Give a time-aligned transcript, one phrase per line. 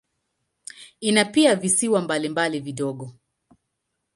[0.99, 3.11] Ina pia visiwa mbalimbali vidogo.